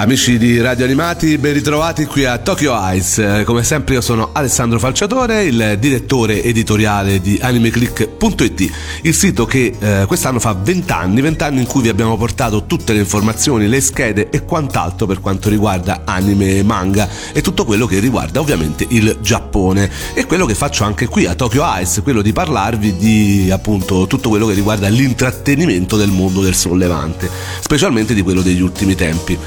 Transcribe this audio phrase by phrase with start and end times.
[0.00, 3.42] Amici di Radio Animati, ben ritrovati qui a Tokyo Eyes.
[3.44, 8.70] Come sempre io sono Alessandro Falciatore, il direttore editoriale di animeclick.it,
[9.02, 12.64] il sito che eh, quest'anno fa 20 anni, 20 anni in cui vi abbiamo portato
[12.64, 17.84] tutte le informazioni, le schede e quant'altro per quanto riguarda anime, manga e tutto quello
[17.84, 19.90] che riguarda ovviamente il Giappone.
[20.14, 24.30] E quello che faccio anche qui a Tokyo Eyes, quello di parlarvi di appunto tutto
[24.30, 27.28] quello che riguarda l'intrattenimento del mondo del sollevante,
[27.60, 29.38] specialmente di quello degli ultimi tempi.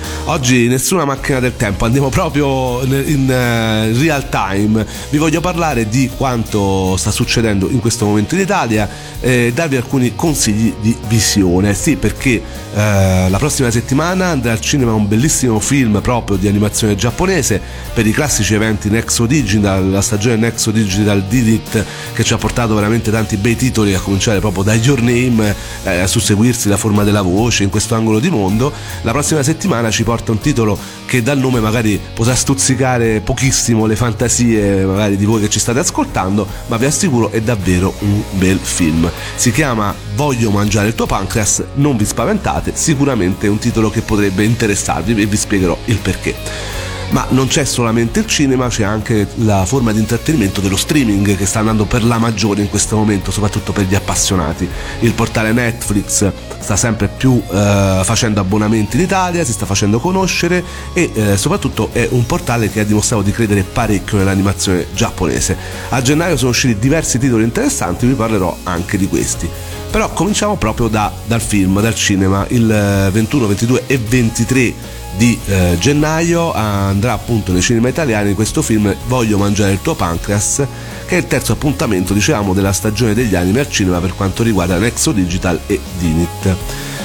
[0.43, 4.85] Oggi nessuna macchina del tempo, andiamo proprio in uh, real time.
[5.09, 8.89] Vi voglio parlare di quanto sta succedendo in questo momento in Italia
[9.21, 11.73] e darvi alcuni consigli di visione.
[11.73, 12.41] Sì, perché
[12.73, 17.61] uh, la prossima settimana andrà al cinema un bellissimo film proprio di animazione giapponese
[17.93, 22.75] per i classici eventi Nexo Digital, la stagione Nexo Digital Didit che ci ha portato
[22.75, 27.05] veramente tanti bei titoli a cominciare proprio da Your Name eh, a susseguirsi la forma
[27.05, 28.73] della voce in questo angolo di mondo.
[29.03, 33.95] La prossima settimana ci porta un titolo che dal nome magari potrà stuzzicare pochissimo le
[33.95, 38.59] fantasie magari di voi che ci state ascoltando, ma vi assicuro è davvero un bel
[38.59, 39.09] film.
[39.35, 44.01] Si chiama Voglio mangiare il tuo pancreas, non vi spaventate, sicuramente è un titolo che
[44.01, 49.27] potrebbe interessarvi e vi spiegherò il perché ma non c'è solamente il cinema, c'è anche
[49.35, 53.29] la forma di intrattenimento dello streaming che sta andando per la maggiore in questo momento,
[53.29, 54.67] soprattutto per gli appassionati.
[55.01, 60.63] Il portale Netflix sta sempre più eh, facendo abbonamenti in Italia, si sta facendo conoscere
[60.93, 65.55] e eh, soprattutto è un portale che ha dimostrato di credere parecchio nell'animazione giapponese.
[65.89, 69.47] A gennaio sono usciti diversi titoli interessanti, vi parlerò anche di questi.
[69.91, 72.65] Però cominciamo proprio da, dal film, dal cinema, il
[73.11, 78.93] 21, eh, 22 e 23 di eh, gennaio andrà appunto nei cinema italiani questo film
[79.07, 80.65] Voglio mangiare il tuo pancreas
[81.05, 84.77] che è il terzo appuntamento dicevamo della stagione degli anime al cinema per quanto riguarda
[84.77, 86.55] Nexo Digital e Dinit.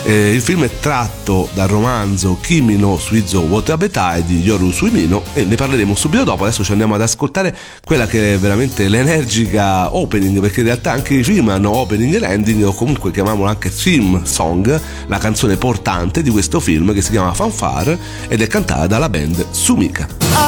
[0.05, 5.45] Eh, il film è tratto dal romanzo Kimi no Suizo Watabetai di Yoru Suimino e
[5.45, 6.45] ne parleremo subito dopo.
[6.45, 11.15] Adesso ci andiamo ad ascoltare quella che è veramente l'energica opening, perché in realtà anche
[11.15, 16.23] i film hanno opening e ending, o comunque chiamiamolo anche theme song, la canzone portante
[16.23, 20.48] di questo film che si chiama Fanfare ed è cantata dalla band Sumika.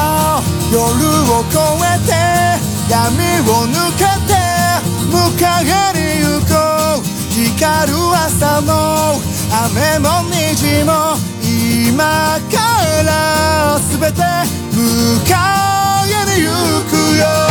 [0.71, 2.15] 夜を越えて
[2.89, 2.95] 闇
[3.49, 4.31] を抜けて
[5.11, 5.15] 迎
[5.59, 6.51] えに行こ
[6.97, 8.69] う光る朝も
[9.65, 10.89] 雨も虹も
[11.43, 12.55] 今か
[13.03, 14.21] ら全て
[14.71, 14.79] 迎
[16.07, 16.49] えに行
[16.89, 17.50] くよ。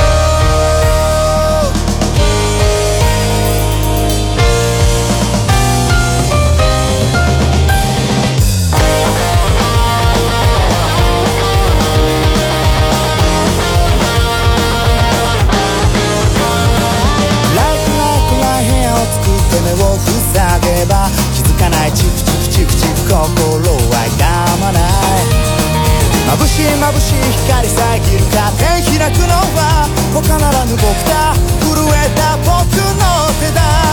[20.81, 24.25] 塞げば気づかないチクチクチクチク心はや
[24.61, 24.83] まない。
[26.39, 27.15] 眩しい眩しい
[27.45, 28.65] 光遮るカーテ
[28.97, 31.35] ン開くのは他ならぬ僕だ。
[31.61, 32.49] 震えた僕
[32.97, 33.05] の
[33.41, 33.90] 手だ。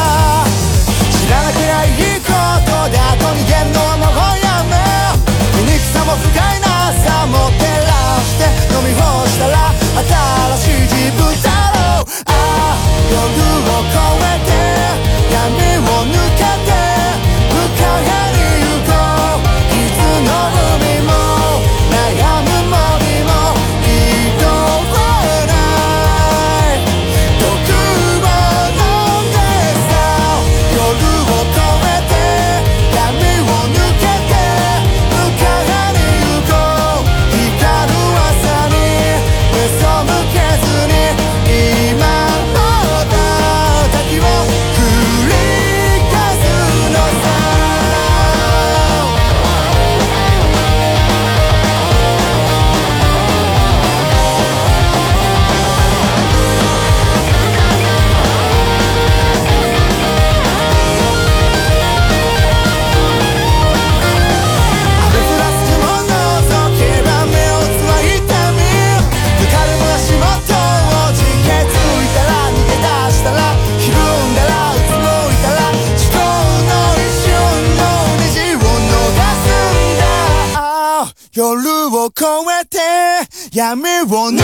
[83.58, 84.37] Ya me voy.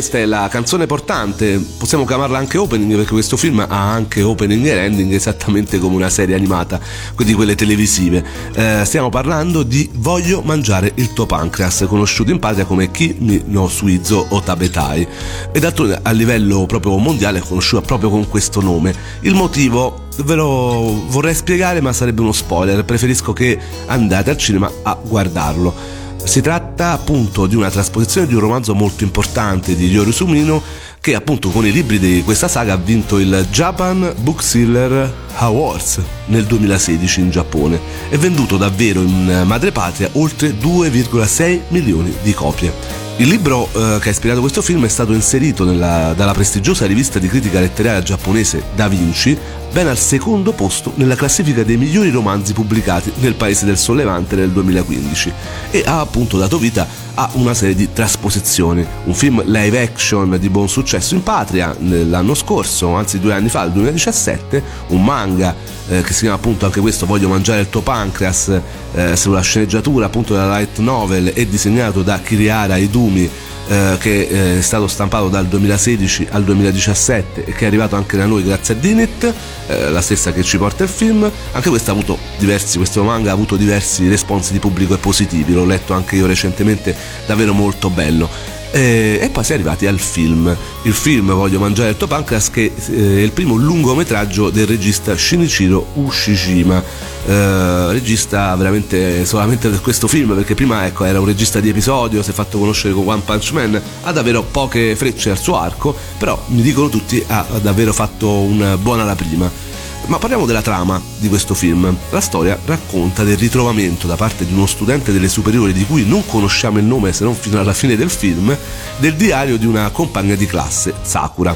[0.00, 4.64] Questa è la canzone portante, possiamo chiamarla anche opening perché questo film ha anche opening
[4.64, 6.80] e ending esattamente come una serie animata,
[7.14, 8.24] quindi quelle televisive.
[8.54, 13.68] Eh, stiamo parlando di Voglio mangiare il tuo pancreas, conosciuto in patria come Kimi no
[13.68, 15.06] Suizo o Tabetai
[15.52, 18.94] e d'altronde a livello proprio mondiale è conosciuta proprio con questo nome.
[19.20, 24.72] Il motivo ve lo vorrei spiegare ma sarebbe uno spoiler, preferisco che andate al cinema
[24.82, 25.99] a guardarlo.
[26.24, 30.62] Si tratta appunto di una trasposizione di un romanzo molto importante di Yoru Sumino
[31.00, 36.44] che appunto con i libri di questa saga ha vinto il Japan Bookseller Awards nel
[36.44, 37.80] 2016 in Giappone
[38.10, 42.72] e venduto davvero in madrepatria oltre 2,6 milioni di copie.
[43.16, 47.18] Il libro eh, che ha ispirato questo film è stato inserito nella, dalla prestigiosa rivista
[47.18, 49.36] di critica letteraria giapponese Da Vinci
[49.72, 54.50] ben al secondo posto nella classifica dei migliori romanzi pubblicati nel Paese del Sollevante nel
[54.50, 55.32] 2015
[55.70, 58.84] e ha appunto dato vita a una serie di trasposizioni.
[59.04, 63.62] Un film live action di buon successo in patria l'anno scorso, anzi due anni fa,
[63.62, 65.54] nel 2017, un manga
[65.88, 68.60] eh, che si chiama appunto anche questo Voglio mangiare il tuo pancreas
[68.94, 73.28] eh, sulla sceneggiatura appunto della light novel e disegnato da Kiriara Idumi
[73.70, 78.16] eh, che eh, è stato stampato dal 2016 al 2017 e che è arrivato anche
[78.16, 79.32] da noi grazie a Dinit,
[79.70, 81.30] eh, la stessa che ci porta il film.
[81.52, 85.52] Anche questo ha avuto diversi, questo manga ha avuto diversi responsi di pubblico e positivi,
[85.52, 86.94] l'ho letto anche io recentemente,
[87.26, 88.58] davvero molto bello.
[88.72, 90.54] E, e, poi si è arrivati al film.
[90.82, 95.16] Il film Voglio mangiare il tuo pancreas che eh, è il primo lungometraggio del regista
[95.16, 96.82] Shinichiro Ushijima.
[97.26, 102.22] Eh, regista veramente solamente per questo film perché prima ecco, era un regista di episodio,
[102.22, 105.94] si è fatto conoscere con One Punch Man, ha davvero poche frecce al suo arco,
[106.18, 109.69] però mi dicono tutti ha davvero fatto una buona la prima.
[110.06, 111.96] Ma parliamo della trama di questo film.
[112.10, 116.26] La storia racconta del ritrovamento da parte di uno studente delle superiori di cui non
[116.26, 118.56] conosciamo il nome se non fino alla fine del film,
[118.98, 121.54] del diario di una compagna di classe, Sakura.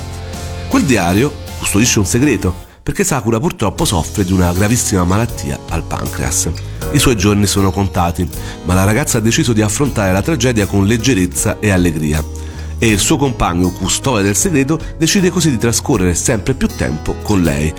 [0.69, 6.51] Quel diario custodisce un segreto, perché Sakura purtroppo soffre di una gravissima malattia al pancreas.
[6.93, 8.29] I suoi giorni sono contati,
[8.65, 12.23] ma la ragazza ha deciso di affrontare la tragedia con leggerezza e allegria.
[12.79, 17.43] E il suo compagno, custode del segreto, decide così di trascorrere sempre più tempo con
[17.43, 17.73] lei,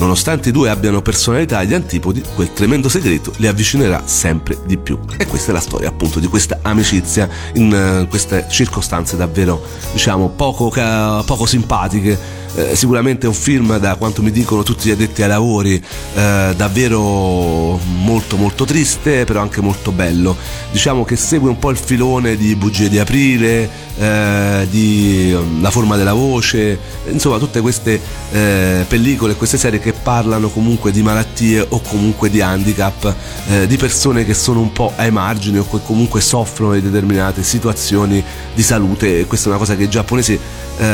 [0.00, 4.98] Nonostante i due abbiano personalità agli antipodi, quel tremendo segreto li avvicinerà sempre di più.
[5.18, 9.62] E questa è la storia appunto di questa amicizia in uh, queste circostanze davvero,
[9.92, 14.92] diciamo, poco, poco simpatiche eh, sicuramente è un film da quanto mi dicono tutti gli
[14.92, 15.74] addetti ai lavori
[16.14, 20.36] eh, davvero molto molto triste però anche molto bello.
[20.72, 23.68] Diciamo che segue un po' il filone di Bugie di Aprile
[23.98, 28.00] eh, di um, La forma della voce insomma tutte queste
[28.32, 33.14] eh, pellicole queste serie che parlano comunque di malattie o comunque di handicap
[33.48, 37.42] eh, di persone che sono un po' ai margini o che comunque soffrono di determinate
[37.42, 38.22] situazioni
[38.54, 39.20] di salute.
[39.20, 40.38] E questa è una cosa che i giapponesi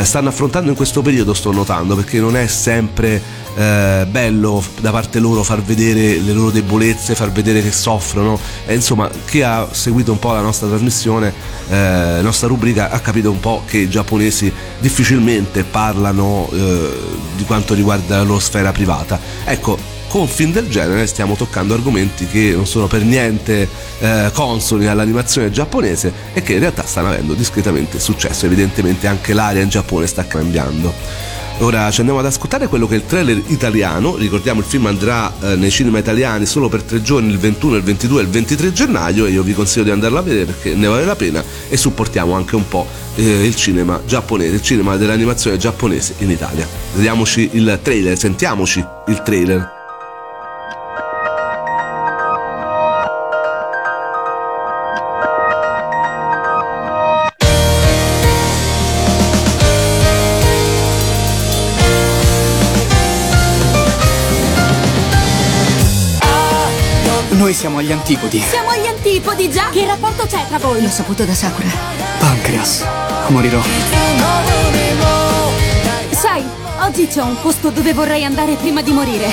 [0.02, 3.22] stanno affrontando in questo periodo sto notando perché non è sempre
[3.54, 8.74] eh, bello da parte loro far vedere le loro debolezze, far vedere che soffrono e
[8.74, 11.32] insomma chi ha seguito un po' la nostra trasmissione,
[11.68, 16.90] eh, la nostra rubrica ha capito un po' che i giapponesi difficilmente parlano eh,
[17.36, 19.18] di quanto riguarda la loro sfera privata.
[19.44, 19.78] Ecco,
[20.16, 23.68] con film del genere stiamo toccando argomenti che non sono per niente
[23.98, 28.46] eh, consoni all'animazione giapponese e che in realtà stanno avendo discretamente successo.
[28.46, 30.90] Evidentemente anche l'area in Giappone sta cambiando.
[31.58, 34.16] Ora ci andiamo ad ascoltare quello che è il trailer italiano.
[34.16, 37.82] Ricordiamo il film andrà eh, nei cinema italiani solo per tre giorni, il 21, il
[37.82, 39.26] 22 e il 23 gennaio.
[39.26, 42.32] E io vi consiglio di andarlo a vedere perché ne vale la pena e supportiamo
[42.32, 46.66] anche un po' eh, il cinema giapponese, il cinema dell'animazione giapponese in Italia.
[46.94, 49.75] Vediamoci il trailer, sentiamoci il trailer.
[67.86, 68.40] Agli antipodi.
[68.40, 69.70] Siamo agli antipodi già?
[69.70, 70.82] Che rapporto c'è tra voi?
[70.82, 71.68] L'ho saputo da Sakura.
[72.18, 72.84] Pancreas.
[73.28, 73.60] Morirò.
[76.10, 76.42] Sai,
[76.80, 79.28] oggi c'è un posto dove vorrei andare prima di morire.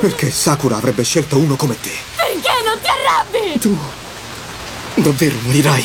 [0.00, 2.14] Perché Sakura avrebbe scelto uno come te?
[2.86, 3.58] arrabbi!
[3.58, 3.76] Tu
[4.96, 5.84] davvero morirai.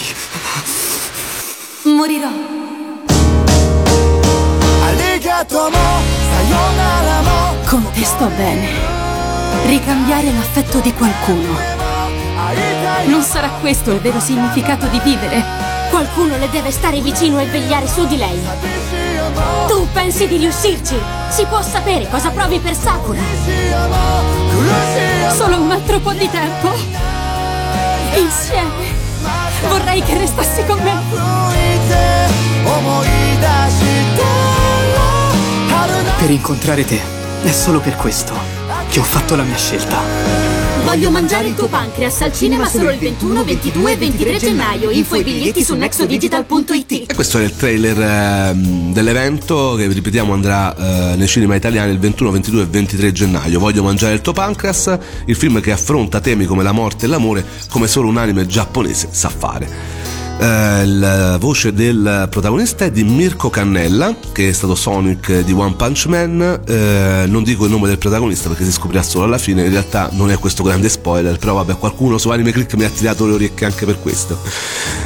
[1.84, 2.30] Morirò.
[7.66, 8.70] Con te sto bene.
[9.66, 11.58] Ricambiare l'affetto di qualcuno.
[13.06, 15.44] Non sarà questo il vero significato di vivere.
[15.90, 18.40] Qualcuno le deve stare vicino e vegliare su di lei.
[19.68, 20.96] Tu pensi di riuscirci?
[21.30, 23.22] Si può sapere cosa provi per Sakura?
[25.36, 26.70] Solo un altro po' di tempo.
[28.16, 28.91] Insieme.
[29.68, 31.00] Vorrei che restassi con me.
[36.18, 37.02] Per incontrare te,
[37.44, 38.34] è solo per questo
[38.90, 40.51] che ho fatto la mia scelta.
[40.84, 44.90] Voglio mangiare il tuo pancreas al cinema solo il 21, 22 e 23 gennaio.
[44.90, 46.92] Info e biglietti su nexodigital.it.
[47.08, 52.00] E questo è il trailer ehm, dell'evento che ripetiamo andrà eh, nei cinema italiani il
[52.00, 53.60] 21, 22 e 23 gennaio.
[53.60, 57.46] Voglio mangiare il tuo pancreas, il film che affronta temi come la morte e l'amore
[57.70, 60.01] come solo un anime giapponese sa fare.
[60.42, 65.76] Eh, la voce del protagonista è di Mirko Cannella, che è stato Sonic di One
[65.76, 66.62] Punch Man.
[66.66, 69.66] Eh, non dico il nome del protagonista perché si scoprirà solo alla fine.
[69.66, 72.90] In realtà non è questo grande spoiler, però vabbè, qualcuno su Anime Click mi ha
[72.90, 74.40] tirato le orecchie anche per questo.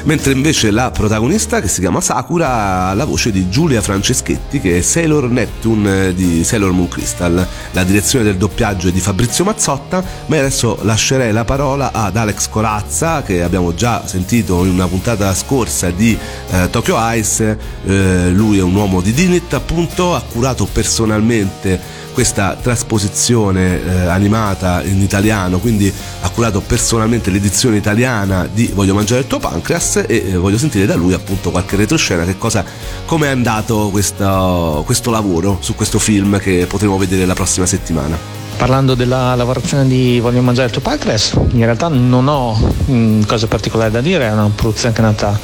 [0.03, 4.77] Mentre invece la protagonista, che si chiama Sakura, ha la voce di Giulia Franceschetti, che
[4.77, 7.45] è Sailor Neptune di Sailor Moon Crystal.
[7.71, 12.47] La direzione del doppiaggio è di Fabrizio Mazzotta, ma adesso lascerei la parola ad Alex
[12.47, 16.17] Corazza, che abbiamo già sentito in una puntata scorsa di
[16.51, 22.57] eh, Tokyo Ice, eh, lui è un uomo di Dinit appunto, ha curato personalmente questa
[22.59, 25.91] trasposizione eh, animata in italiano, quindi
[26.21, 30.85] ha curato personalmente l'edizione italiana di Voglio mangiare il tuo pancreas e eh, voglio sentire
[30.85, 32.63] da lui appunto qualche retroscena, che cosa,
[33.05, 38.44] come è andato questo, questo lavoro su questo film che potremo vedere la prossima settimana.
[38.57, 43.47] Parlando della lavorazione di Voglio mangiare il tuo pancreas, in realtà non ho mh, cose
[43.47, 45.39] particolari da dire, è una produzione che è nata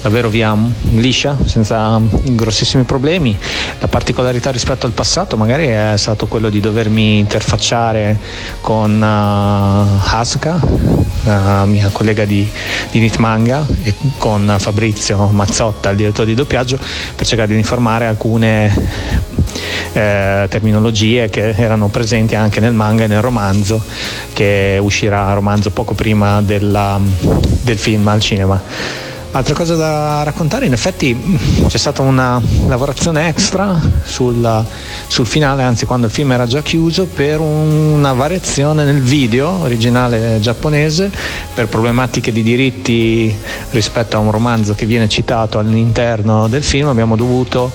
[0.00, 0.56] davvero via
[0.90, 3.36] liscia, senza grossissimi problemi.
[3.80, 8.18] La particolarità rispetto al passato magari è stato quello di dovermi interfacciare
[8.60, 10.60] con uh, Asuka,
[11.24, 12.46] la mia collega di,
[12.90, 16.78] di Nitmanga, e con Fabrizio Mazzotta, il direttore di doppiaggio,
[17.16, 19.32] per cercare di informare alcune
[19.92, 23.82] eh, terminologie che erano presenti anche nel manga e nel romanzo
[24.32, 27.00] che uscirà romanzo poco prima della,
[27.62, 28.60] del film al cinema.
[29.34, 34.64] Altre cose da raccontare, in effetti mm, c'è stata una lavorazione extra sul,
[35.08, 40.38] sul, finale, anzi quando il film era già chiuso, per una variazione nel video originale
[40.38, 41.10] giapponese
[41.52, 43.36] per problematiche di diritti
[43.70, 46.86] rispetto a un romanzo che viene citato all'interno del film.
[46.86, 47.72] Abbiamo dovuto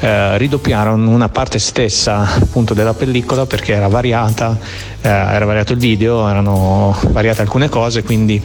[0.00, 4.54] eh, ridoppiare una parte stessa appunto della pellicola perché era variata,
[5.00, 8.42] eh, era variato il video, erano variate alcune cose, quindi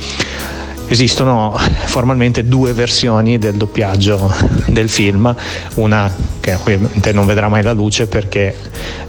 [0.88, 4.34] Esistono formalmente due versioni del doppiaggio
[4.68, 5.34] del film,
[5.76, 8.54] una che ovviamente non vedrà mai la luce perché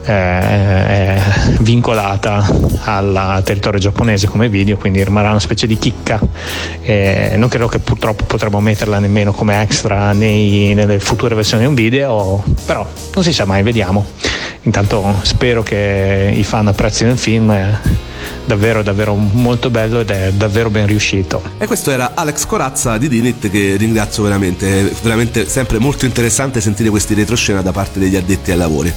[0.04, 1.23] eh, è
[1.61, 2.47] vincolata
[2.85, 6.21] al territorio giapponese come video, quindi rimarrà una specie di chicca.
[6.83, 11.69] Eh, non credo che purtroppo potremo metterla nemmeno come extra nei, nelle future versioni di
[11.69, 14.07] un video, però non si sa mai, vediamo.
[14.62, 17.52] Intanto spero che i fan apprezzino il film.
[18.47, 21.43] Davvero davvero molto bello ed è davvero ben riuscito.
[21.59, 26.61] E questo era Alex Corazza di Dinit che ringrazio veramente, è veramente sempre molto interessante
[26.61, 28.93] sentire questi retroscena da parte degli addetti ai lavori.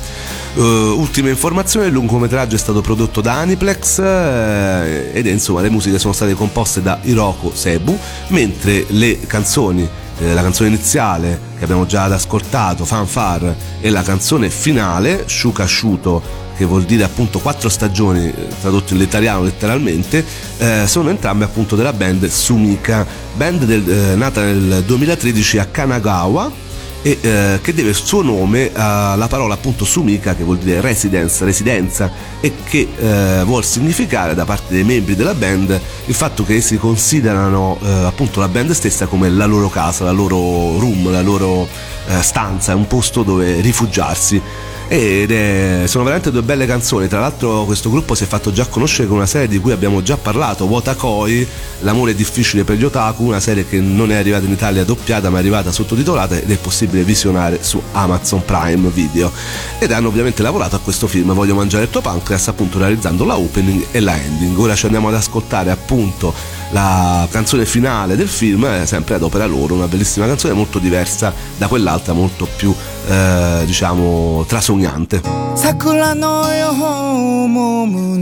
[0.55, 5.99] Uh, ultima informazione, il lungometraggio è stato prodotto da Aniplex eh, ed insomma le musiche
[5.99, 7.97] sono state composte da Hiroko Sebu,
[8.29, 9.87] mentre le canzoni
[10.19, 16.45] eh, la canzone iniziale che abbiamo già ascoltato, Fanfare, e la canzone finale, Shuka Shuto,
[16.57, 20.25] che vuol dire appunto quattro stagioni, eh, tradotto in italiano letteralmente,
[20.57, 26.65] eh, sono entrambe appunto della band Sumika, band del, eh, nata nel 2013 a Kanagawa
[27.03, 31.45] e eh, che deve il suo nome alla parola appunto Sumika che vuol dire residence,
[31.45, 32.11] residenza
[32.41, 36.77] e che eh, vuol significare da parte dei membri della band il fatto che essi
[36.77, 41.67] considerano eh, appunto la band stessa come la loro casa, la loro room, la loro
[42.07, 44.41] eh, stanza, un posto dove rifugiarsi
[44.89, 47.07] ed è, sono veramente due belle canzoni.
[47.07, 50.01] Tra l'altro questo gruppo si è fatto già conoscere con una serie di cui abbiamo
[50.01, 51.47] già parlato Wotakoi
[51.81, 55.29] l'amore è difficile per gli otaku una serie che non è arrivata in Italia doppiata
[55.29, 59.31] ma è arrivata sottotitolata ed è possibile visionare su Amazon Prime Video.
[59.79, 63.37] Ed hanno ovviamente lavorato a questo film Voglio mangiare il tuo pancreas appunto realizzando la
[63.37, 64.57] opening e la ending.
[64.57, 66.33] Ora ci andiamo ad ascoltare appunto
[66.70, 71.32] la canzone finale del film è sempre ad opera loro una bellissima canzone molto diversa
[71.58, 72.74] da quell'altra molto più
[73.08, 75.20] eh, diciamo trasognante
[75.54, 78.12] 桜のよもむ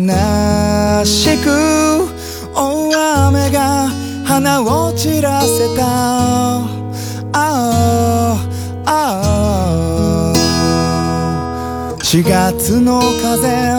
[1.04, 1.48] しく
[2.54, 3.88] 大雨が
[4.24, 6.66] 花を散らせたあ
[7.32, 8.36] あ
[8.86, 13.78] ああ4月の風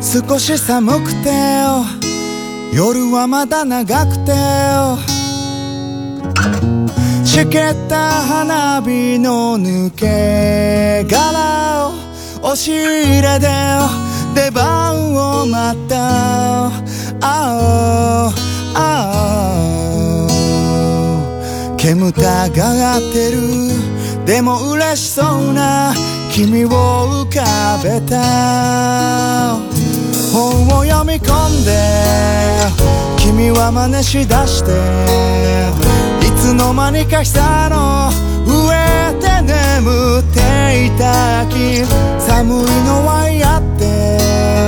[0.00, 1.30] 少し寒くて
[2.75, 4.33] 夜はまだ長くて
[7.25, 11.93] しけった花火の抜け殻を
[12.41, 13.47] 押し入れで
[14.35, 16.69] 出番を待ったあ
[17.21, 18.33] あ
[18.75, 18.83] あ
[20.27, 23.39] あ煙たがってる。
[24.25, 25.93] でも嬉しそうな
[26.29, 29.74] 君を浮かべた
[30.35, 31.71] 本を読み込んで
[33.17, 34.71] 君は真似しだして
[36.27, 38.09] いつの間にか下の
[38.43, 41.85] 上で眠っていた秋
[42.19, 44.67] 寒いのは嫌って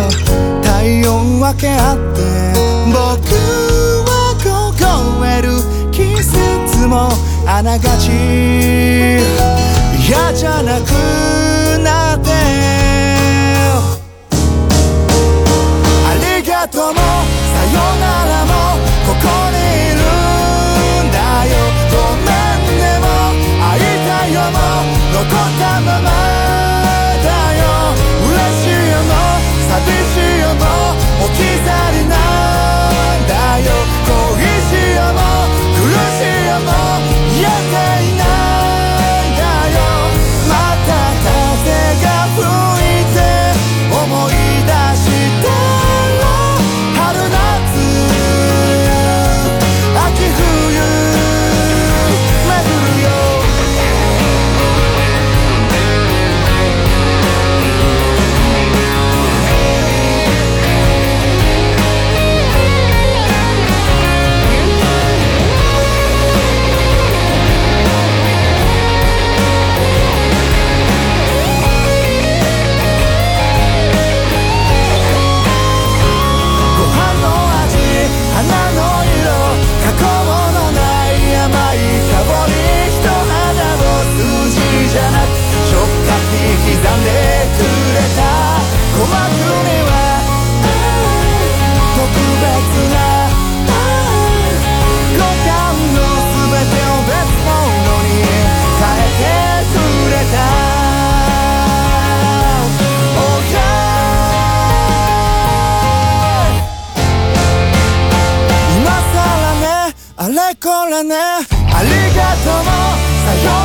[0.63, 2.21] 体温分け合って
[2.87, 3.35] 僕
[4.07, 5.51] は凍える
[5.91, 7.09] 季節も
[7.45, 8.07] あながち
[10.07, 13.06] 嫌じゃなくなって。
[25.13, 26.46] 残ったまま。
[110.26, 112.70] らねあれこれねありがとうも
[113.24, 113.55] さよ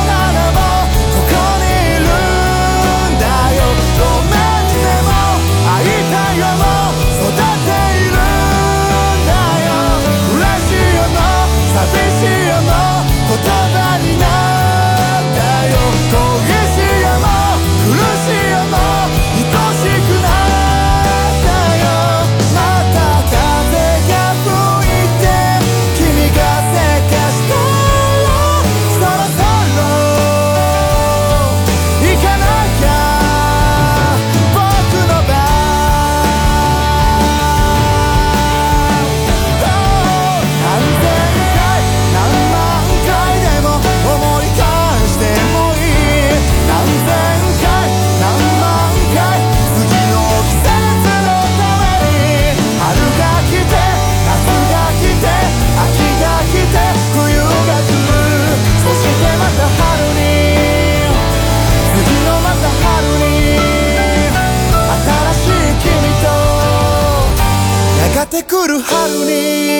[68.32, 69.71] やがて来る春に「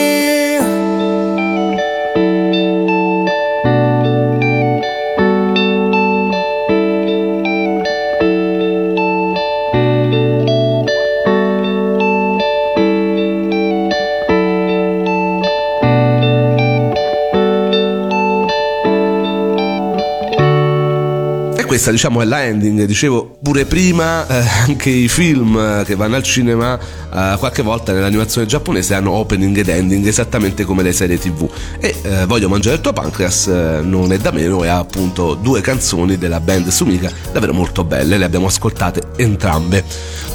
[21.83, 26.15] questa diciamo è la ending, dicevo pure prima eh, anche i film eh, che vanno
[26.15, 31.19] al cinema eh, qualche volta nell'animazione giapponese hanno opening ed ending esattamente come le serie
[31.19, 34.77] tv e eh, Voglio mangiare il tuo pancreas eh, non è da meno e ha
[34.77, 39.83] appunto due canzoni della band Sumika davvero molto belle, le abbiamo ascoltate entrambe.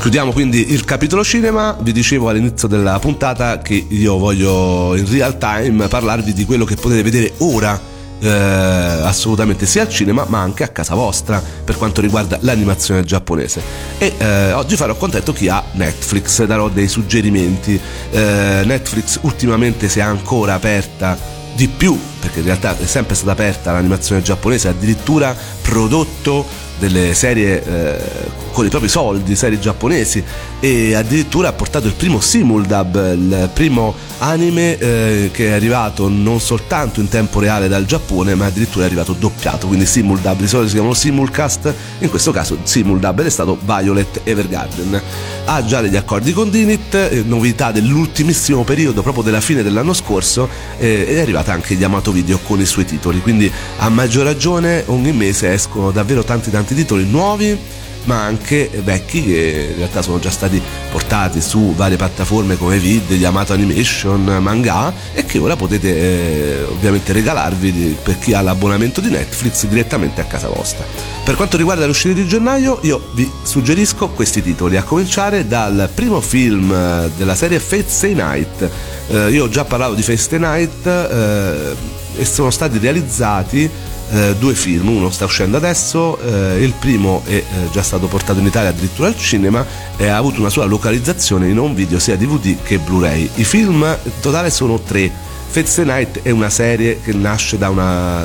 [0.01, 5.39] Chiudiamo quindi il capitolo cinema, vi dicevo all'inizio della puntata che io voglio in real
[5.39, 10.65] time parlarvi di quello che potete vedere ora eh, assolutamente sia al cinema ma anche
[10.65, 13.63] a casa vostra per quanto riguarda l'animazione giapponese.
[13.99, 17.81] E eh, oggi farò contento chi ha Netflix darò dei suggerimenti.
[18.11, 23.33] Eh, Netflix ultimamente si è ancora aperta di più perché in realtà è sempre stata
[23.33, 26.47] aperta l'animazione giapponese addirittura prodotto
[26.79, 30.21] delle serie eh, con i propri soldi serie giapponesi
[30.59, 36.41] e addirittura ha portato il primo Simuldub, il primo anime eh, che è arrivato non
[36.41, 40.71] soltanto in tempo reale dal Giappone ma addirittura è arrivato doppiato, quindi Simuldub, di solito
[40.71, 45.03] si chiamano Simulcast, in questo caso Simuldub ed è stato Violet Evergarden.
[45.45, 50.49] Ha già degli accordi con Dinit, eh, novità dell'ultimissimo periodo, proprio della fine dell'anno scorso,
[50.79, 54.83] eh, ed è arrivata anche Yamato Video con i suoi titoli, quindi a maggior ragione
[54.87, 57.77] ogni mese escono davvero tanti tanti titoli nuovi
[58.09, 63.11] ma anche vecchi che in realtà sono già stati portati su varie piattaforme come Vid,
[63.11, 69.11] Yamato Animation, Manga e che ora potete eh, ovviamente regalarvi per chi ha l'abbonamento di
[69.11, 70.87] Netflix direttamente a casa vostra.
[71.23, 75.91] Per quanto riguarda le uscite di gennaio io vi suggerisco questi titoli, a cominciare dal
[75.95, 78.71] primo film eh, della serie Fate Stay Night.
[79.09, 81.77] Eh, io ho già parlato di Fate Stay Night eh,
[82.17, 83.71] e sono stati realizzati
[84.11, 88.39] eh, due film, uno sta uscendo adesso, eh, il primo è eh, già stato portato
[88.39, 89.65] in Italia addirittura al cinema
[89.97, 93.31] e ha avuto una sua localizzazione in un video sia DVD che Blu-ray.
[93.35, 95.27] I film in totale sono tre.
[95.51, 98.25] Fate Night è una serie che nasce da una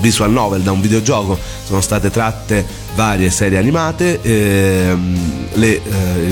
[0.00, 5.18] visual novel, da un videogioco, sono state tratte varie serie animate, ehm,
[5.52, 5.80] le eh,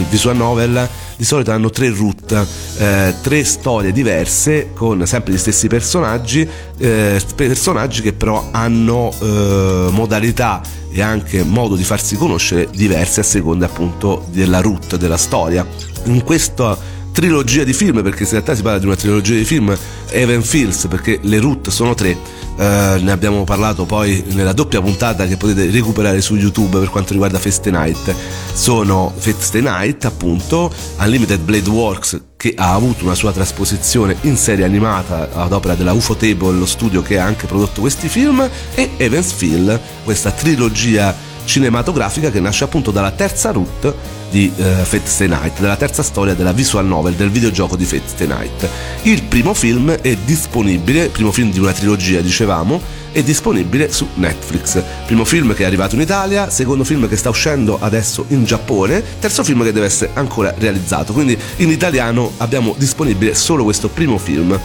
[0.08, 2.44] visual novel di solito hanno tre route,
[2.78, 6.48] eh, tre storie diverse con sempre gli stessi personaggi,
[6.78, 13.24] eh, personaggi che però hanno eh, modalità e anche modo di farsi conoscere diverse a
[13.24, 15.66] seconda appunto della route della storia.
[16.04, 16.76] In questa
[17.12, 19.76] trilogia di film, perché in realtà si parla di una trilogia di film,
[20.10, 22.16] Evan Fields, perché le route sono tre,
[22.56, 27.12] eh, ne abbiamo parlato poi nella doppia puntata che potete recuperare su YouTube per quanto
[27.12, 28.14] riguarda Feste Night.
[28.52, 34.66] Sono Feste Night, appunto, Unlimited Blade Works che ha avuto una sua trasposizione in serie
[34.66, 38.90] animata ad opera della UFO Table, lo studio che ha anche prodotto questi film, e
[38.98, 41.14] Evansville, questa trilogia
[41.44, 46.34] cinematografica che nasce appunto dalla terza route di uh, Fate Stay Night, della terza storia
[46.34, 48.68] della visual novel del videogioco di Fate Stay Night.
[49.02, 54.82] Il primo film è disponibile, primo film di una trilogia dicevamo, è disponibile su Netflix.
[55.06, 59.04] Primo film che è arrivato in Italia, secondo film che sta uscendo adesso in Giappone,
[59.20, 61.12] terzo film che deve essere ancora realizzato.
[61.12, 64.58] Quindi in italiano abbiamo disponibile solo questo primo film.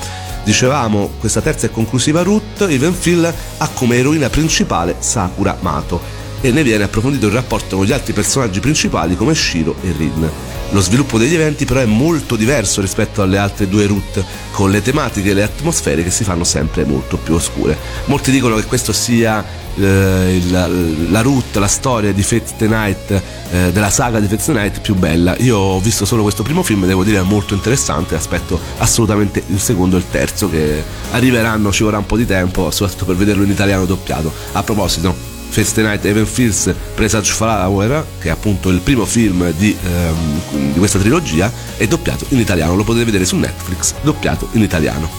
[0.43, 6.63] Dicevamo, questa terza e conclusiva route, Evenfield ha come eroina principale Sakura Mato e ne
[6.63, 10.29] viene approfondito il rapporto con gli altri personaggi principali come Shiro e Rin.
[10.71, 14.81] Lo sviluppo degli eventi però è molto diverso rispetto alle altre due route, con le
[14.81, 17.77] tematiche e le atmosfere che si fanno sempre molto più oscure.
[18.05, 19.43] Molti dicono che questo sia
[19.75, 23.21] eh, la, la route, la storia di Fate the Night,
[23.51, 25.35] eh, della saga di Fate the Night più bella.
[25.39, 29.59] Io ho visto solo questo primo film, devo dire è molto interessante, aspetto assolutamente il
[29.59, 33.43] secondo e il terzo che arriveranno, ci vorrà un po' di tempo, soprattutto per vederlo
[33.43, 34.31] in italiano doppiato.
[34.51, 39.75] A proposito, Feste Night Even Feels Presage Flower, che è appunto il primo film di,
[39.83, 44.61] ehm, di questa trilogia, è doppiato in italiano, lo potete vedere su Netflix, doppiato in
[44.61, 45.09] italiano.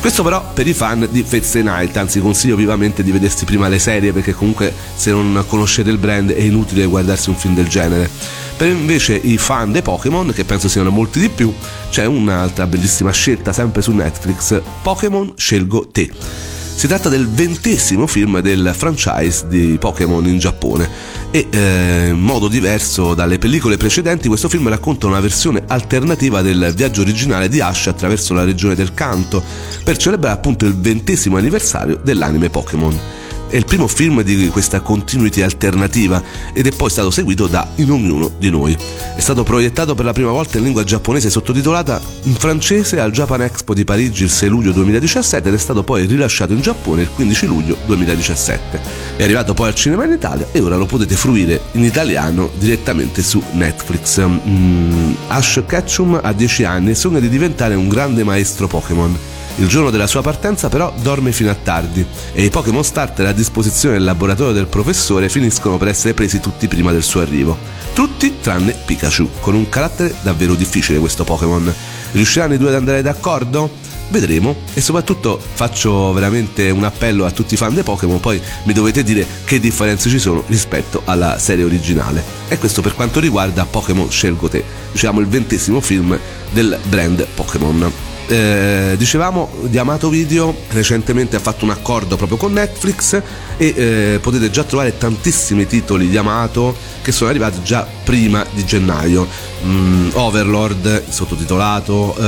[0.00, 3.68] Questo però per i fan di Fate Stay Night, anzi consiglio vivamente di vedersi prima
[3.68, 7.68] le serie perché comunque se non conoscete il brand è inutile guardarsi un film del
[7.68, 8.10] genere.
[8.56, 11.52] Per invece i fan dei Pokémon, che penso siano molti di più,
[11.90, 18.40] c'è un'altra bellissima scelta sempre su Netflix, Pokémon Scelgo Te si tratta del ventesimo film
[18.40, 20.86] del franchise di Pokémon in Giappone
[21.30, 26.74] e eh, in modo diverso dalle pellicole precedenti questo film racconta una versione alternativa del
[26.76, 29.42] viaggio originale di Ash attraverso la regione del Kanto
[29.82, 33.00] per celebrare appunto il ventesimo anniversario dell'anime Pokémon.
[33.48, 36.20] È il primo film di questa continuity alternativa
[36.52, 38.76] ed è poi stato seguito da In ognuno di noi.
[39.14, 43.42] È stato proiettato per la prima volta in lingua giapponese sottotitolata in francese al Japan
[43.42, 47.10] Expo di Parigi il 6 luglio 2017 ed è stato poi rilasciato in Giappone il
[47.14, 48.80] 15 luglio 2017.
[49.16, 53.22] È arrivato poi al cinema in Italia e ora lo potete fruire in italiano direttamente
[53.22, 54.20] su Netflix.
[54.26, 59.16] Mm, Ash Ketchum ha 10 anni e sogna di diventare un grande maestro Pokémon.
[59.58, 63.32] Il giorno della sua partenza però dorme fino a tardi e i Pokémon starter a
[63.32, 67.56] disposizione del laboratorio del professore finiscono per essere presi tutti prima del suo arrivo.
[67.94, 71.72] Tutti tranne Pikachu, con un carattere davvero difficile questo Pokémon.
[72.12, 73.70] Riusciranno i due ad andare d'accordo?
[74.08, 78.74] Vedremo e soprattutto faccio veramente un appello a tutti i fan dei Pokémon, poi mi
[78.74, 82.22] dovete dire che differenze ci sono rispetto alla serie originale.
[82.48, 86.16] E questo per quanto riguarda Pokémon Scelgo Te, diciamo il ventesimo film
[86.52, 88.05] del brand Pokémon.
[88.28, 93.22] Eh, dicevamo, Yamato Video recentemente ha fatto un accordo proprio con Netflix
[93.56, 99.28] e eh, potete già trovare tantissimi titoli Yamato che sono arrivati già prima di gennaio.
[99.64, 102.24] Mm, Overlord sottotitolato, eh,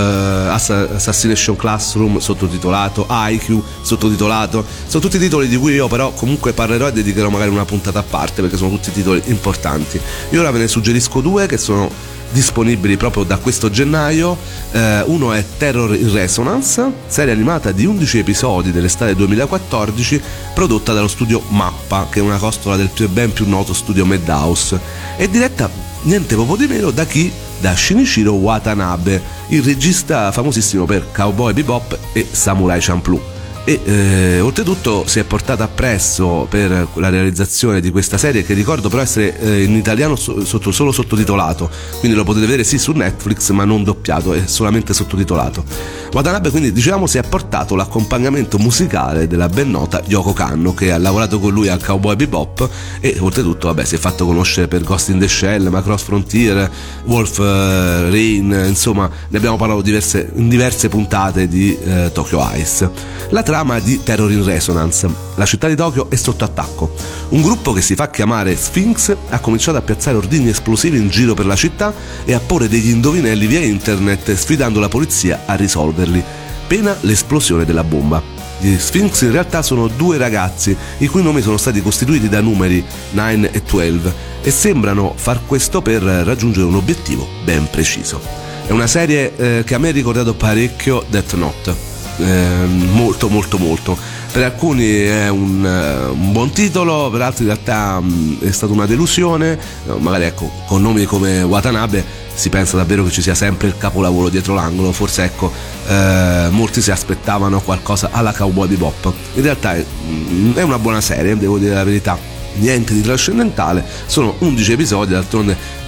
[0.48, 4.64] Assassination Classroom sottotitolato, IQ sottotitolato.
[4.86, 8.04] Sono tutti titoli di cui io però comunque parlerò e dedicherò magari una puntata a
[8.04, 10.00] parte perché sono tutti titoli importanti.
[10.30, 11.90] Io ora ve ne suggerisco due che sono
[12.30, 14.36] disponibili proprio da questo gennaio.
[14.72, 20.20] Eh, uno è Terror in Resonance, serie animata di 11 episodi dell'estate 2014,
[20.54, 24.78] prodotta dallo studio Mappa, che è una costola del più ben più noto studio Madhouse,
[25.16, 25.70] e diretta
[26.02, 27.30] niente poco di meno da chi?
[27.60, 33.37] Da Shinichiro Watanabe, il regista famosissimo per Cowboy Bebop e Samurai Champloo
[33.68, 38.88] e eh, oltretutto si è portata appresso per la realizzazione di questa serie che ricordo
[38.88, 41.68] però essere eh, in italiano sotto, solo sottotitolato.
[41.98, 45.62] Quindi lo potete vedere sì su Netflix ma non doppiato è solamente sottotitolato.
[46.10, 50.96] Watanabe quindi diciamo si è portato l'accompagnamento musicale della ben nota Yoko Kanno che ha
[50.96, 52.66] lavorato con lui a Cowboy Bebop
[53.00, 56.70] e oltretutto vabbè si è fatto conoscere per Ghost in the Shell Macross Frontier
[57.04, 63.16] Wolf eh, Rain insomma ne abbiamo parlato diverse, in diverse puntate di eh, Tokyo Ice.
[63.28, 65.08] La trama di Terror in Resonance.
[65.34, 66.94] La città di Tokyo è sotto attacco.
[67.30, 71.34] Un gruppo che si fa chiamare Sphinx ha cominciato a piazzare ordini esplosivi in giro
[71.34, 71.92] per la città
[72.24, 76.22] e a porre degli indovinelli via internet sfidando la polizia a risolverli,
[76.68, 78.22] pena l'esplosione della bomba.
[78.60, 82.84] Gli Sphinx in realtà sono due ragazzi i cui nomi sono stati costituiti da numeri
[83.10, 88.20] 9 e 12 e sembrano far questo per raggiungere un obiettivo ben preciso.
[88.66, 91.87] È una serie eh, che a me ha ricordato parecchio Death Note
[92.18, 93.96] eh, molto molto molto.
[94.30, 98.72] Per alcuni è un, uh, un, buon titolo per altri in realtà um, è stata
[98.72, 99.58] una delusione.
[99.98, 104.28] Magari ecco con nomi come Watanabe si pensa davvero che ci sia sempre il capolavoro
[104.28, 104.92] dietro l'angolo.
[104.92, 105.52] Forse ecco
[105.86, 109.12] eh, molti si aspettavano qualcosa alla Cowboy Bebop.
[109.34, 112.18] In realtà è, mm, è una buona serie devo dire la verità.
[112.54, 115.78] Niente di trascendentale sono 11 episodi d'altronde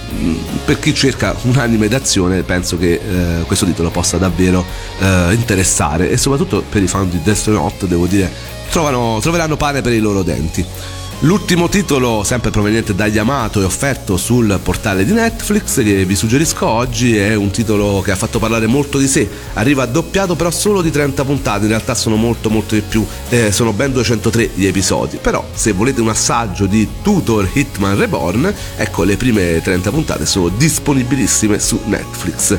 [0.65, 4.63] per chi cerca un anime d'azione penso che eh, questo titolo possa davvero
[4.99, 8.31] eh, interessare e soprattutto per i fan di Destiny Note devo dire
[8.69, 10.65] trovano, troveranno pane per i loro denti
[11.23, 16.65] L'ultimo titolo, sempre proveniente da Yamato e offerto sul portale di Netflix, che vi suggerisco
[16.65, 19.29] oggi, è un titolo che ha fatto parlare molto di sé.
[19.53, 23.51] Arriva doppiato però solo di 30 puntate, in realtà sono molto molto di più, eh,
[23.51, 25.19] sono ben 203 gli episodi.
[25.21, 30.47] Però se volete un assaggio di Tutor Hitman Reborn, ecco le prime 30 puntate sono
[30.49, 32.57] disponibilissime su Netflix.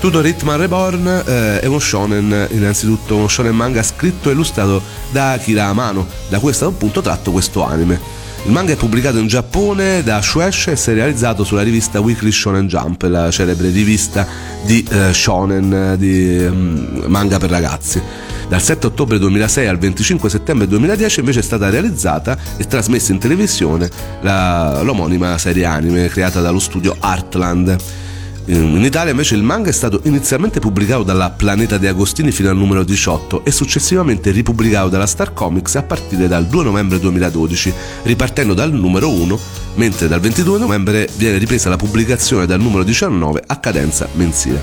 [0.00, 5.32] Tutor Hitman Reborn eh, è uno shonen, innanzitutto uno shonen manga scritto e illustrato da
[5.32, 8.00] Akira Amano, da stato appunto tratto questo anime.
[8.46, 12.32] Il manga è pubblicato in Giappone da Shueisha e si è realizzato sulla rivista Weekly
[12.32, 14.26] Shonen Jump, la celebre rivista
[14.64, 18.00] di eh, shonen, di um, manga per ragazzi.
[18.48, 23.18] Dal 7 ottobre 2006 al 25 settembre 2010 invece è stata realizzata e trasmessa in
[23.18, 23.90] televisione
[24.22, 27.76] la, l'omonima serie anime creata dallo studio Artland.
[28.52, 32.56] In Italia invece il manga è stato inizialmente pubblicato dalla Planeta De Agostini fino al
[32.56, 38.52] numero 18 e successivamente ripubblicato dalla Star Comics a partire dal 2 novembre 2012, ripartendo
[38.52, 39.38] dal numero 1,
[39.74, 44.60] mentre dal 22 novembre viene ripresa la pubblicazione dal numero 19 a cadenza mensile.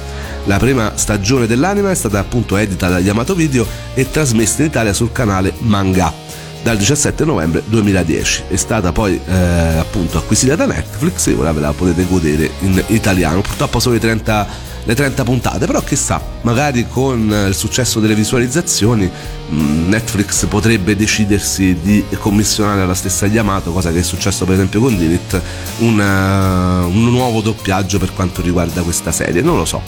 [0.48, 4.92] La prima stagione dell'anime è stata appunto edita da Yamato Video e trasmessa in Italia
[4.92, 6.27] sul canale Manga
[6.68, 8.44] dal 17 novembre 2010.
[8.50, 9.34] È stata poi eh,
[9.78, 13.40] appunto acquisita da Netflix e ora ve la potete godere in italiano.
[13.40, 14.48] Purtroppo solo i 30
[14.88, 19.12] le 30 puntate, però chissà, magari con il successo delle visualizzazioni
[19.52, 24.80] mm, Netflix potrebbe decidersi di commissionare alla stessa Yamato, cosa che è successo per esempio
[24.80, 25.42] con Dinit,
[25.80, 29.82] un, un nuovo doppiaggio per quanto riguarda questa serie, non lo so.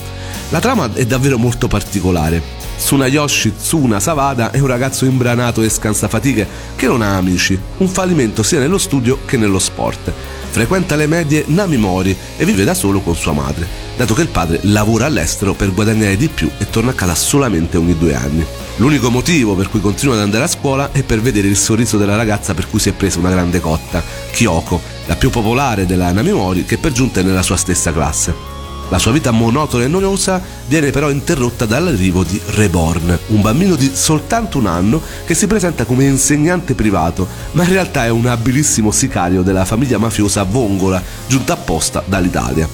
[0.49, 2.41] La trama è davvero molto particolare.
[2.77, 8.43] Tsunayoshi Tsuna Savada è un ragazzo imbranato e scansafatiche che non ha amici, un fallimento
[8.43, 10.11] sia nello studio che nello sport.
[10.49, 14.59] Frequenta le medie Namimori e vive da solo con sua madre, dato che il padre
[14.63, 18.45] lavora all'estero per guadagnare di più e torna a casa solamente ogni due anni.
[18.77, 22.15] L'unico motivo per cui continua ad andare a scuola è per vedere il sorriso della
[22.15, 26.65] ragazza per cui si è presa una grande cotta, Kyoko, la più popolare della Namimori
[26.65, 28.48] che per giunta è nella sua stessa classe.
[28.89, 33.91] La sua vita monotona e noiosa viene però interrotta dall'arrivo di Reborn, un bambino di
[33.93, 38.89] soltanto un anno che si presenta come insegnante privato, ma in realtà è un abilissimo
[38.89, 42.67] sicario della famiglia mafiosa Vongola, giunta apposta dall'Italia.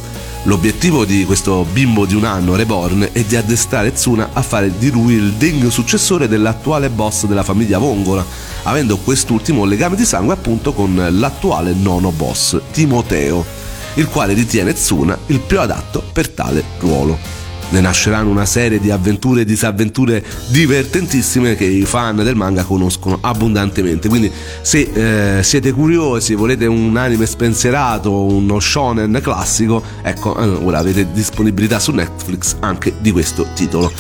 [0.44, 4.92] L'obiettivo di questo bimbo di un anno, Reborn, è di addestrare Tsuna a fare di
[4.92, 8.26] lui il degno successore dell'attuale boss della famiglia Vongola,
[8.64, 13.65] avendo quest'ultimo un legame di sangue appunto con l'attuale nono boss, Timoteo
[13.96, 17.44] il quale ritiene Tsuna il più adatto per tale ruolo.
[17.70, 23.18] ne nasceranno una serie di avventure e disavventure divertentissime che i fan del manga conoscono
[23.22, 24.08] abbondantemente.
[24.08, 24.32] Quindi
[24.62, 31.12] se eh, siete curiosi, volete un anime spensierato, uno shonen classico, ecco, eh, ora avete
[31.12, 33.92] disponibilità su Netflix anche di questo titolo.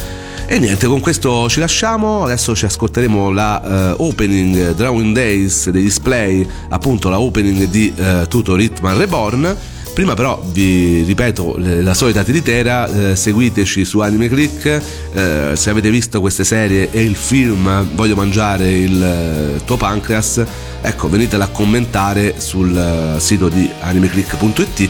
[0.47, 5.81] E niente, con questo ci lasciamo, adesso ci ascolteremo la uh, opening Drawing Days dei
[5.81, 9.57] display, appunto la opening di uh, Tutor Hitman Reborn.
[9.95, 14.81] Prima però vi ripeto la solita tiritera, eh, seguiteci su Anime Click,
[15.13, 20.43] eh, se avete visto queste serie e il film Voglio mangiare il eh, tuo pancreas,
[20.81, 24.89] ecco venitela a commentare sul sito di animeclick.it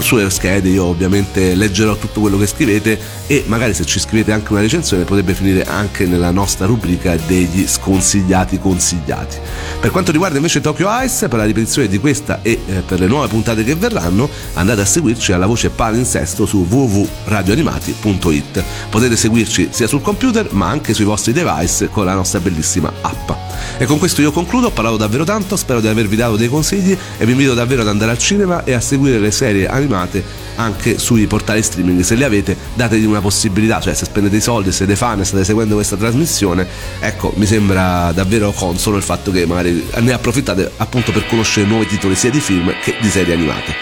[0.00, 4.52] sulle schede io ovviamente leggerò tutto quello che scrivete e magari se ci scrivete anche
[4.52, 9.38] una recensione potrebbe finire anche nella nostra rubrica degli sconsigliati consigliati.
[9.80, 13.06] Per quanto riguarda invece Tokyo Ice, per la ripetizione di questa e eh, per le
[13.06, 18.62] nuove puntate che verranno, andate a seguirci alla voce palinsesto su www.radioanimati.it.
[18.90, 23.51] Potete seguirci sia sul computer ma anche sui vostri device con la nostra bellissima app.
[23.78, 26.96] E con questo io concludo, ho parlato davvero tanto, spero di avervi dato dei consigli
[27.18, 30.22] e vi invito davvero ad andare al cinema e a seguire le serie animate
[30.56, 32.00] anche sui portali streaming.
[32.02, 35.44] Se li avete, dategli una possibilità, cioè se spendete i soldi, siete fan e state
[35.44, 36.66] seguendo questa trasmissione,
[37.00, 41.86] ecco, mi sembra davvero consolo il fatto che magari ne approfittate appunto per conoscere nuovi
[41.86, 43.74] titoli sia di film che di serie animate.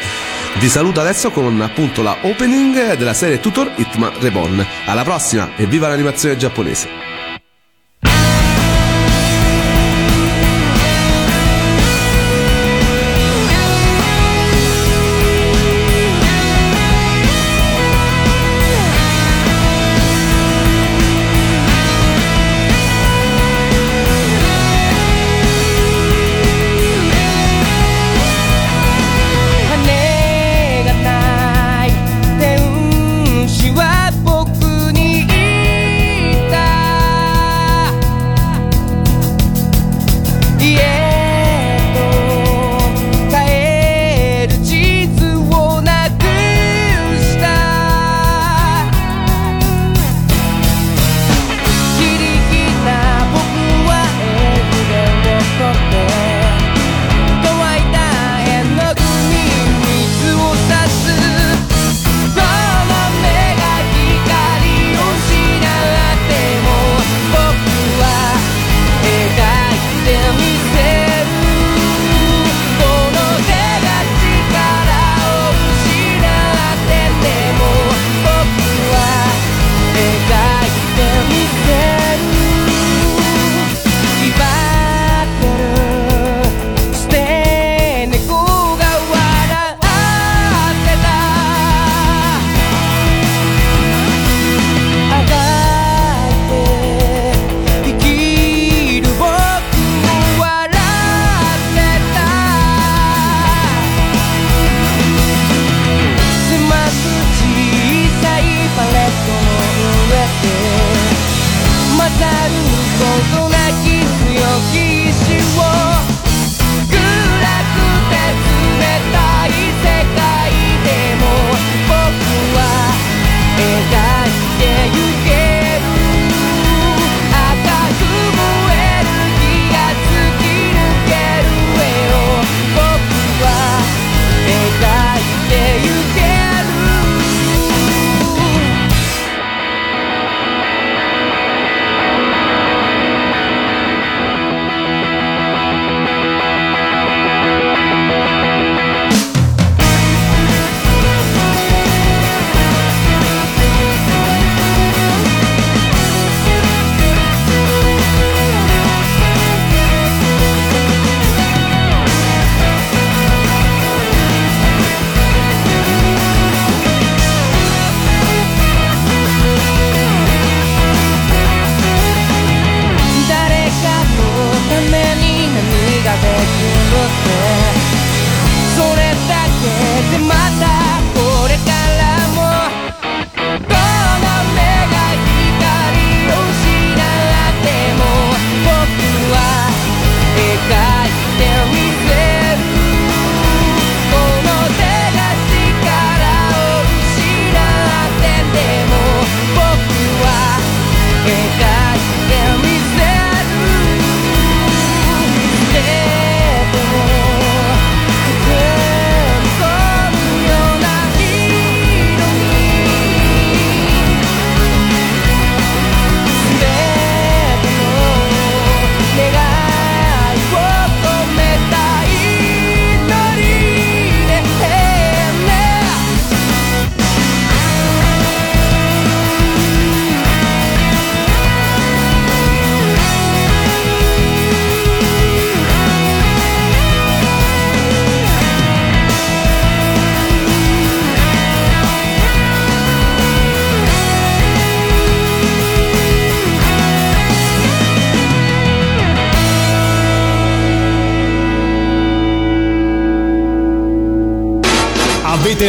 [0.58, 4.66] Vi saluto adesso con appunto la opening della serie Tutor Hitman Reborn.
[4.86, 7.09] Alla prossima e viva l'animazione giapponese!「